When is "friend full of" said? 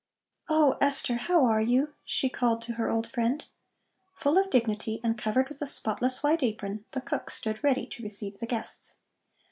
3.11-4.49